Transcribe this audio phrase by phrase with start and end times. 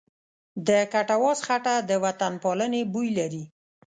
[0.67, 3.43] د کټواز خټه د وطنپالنې بوی لري.